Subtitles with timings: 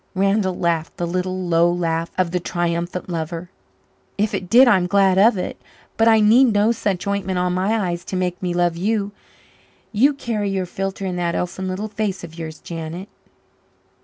[0.15, 3.51] Randall laughed the little, low laugh of the triumphant lover.
[4.17, 5.61] "If it did, I'm glad of it.
[5.95, 9.11] But I need no such ointment on my eyes to make me love you
[9.91, 13.09] you carry your philtre in that elfin little face of yours, Janet."